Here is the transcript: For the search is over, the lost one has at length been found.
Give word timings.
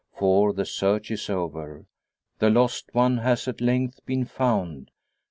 For 0.17 0.51
the 0.51 0.65
search 0.65 1.11
is 1.11 1.29
over, 1.29 1.85
the 2.39 2.49
lost 2.49 2.89
one 2.91 3.19
has 3.19 3.47
at 3.47 3.61
length 3.61 4.03
been 4.03 4.25
found. 4.25 4.89